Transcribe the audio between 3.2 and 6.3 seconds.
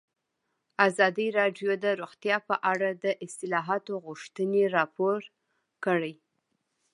اصلاحاتو غوښتنې راپور کړې.